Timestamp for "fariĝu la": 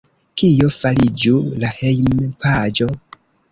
0.75-1.71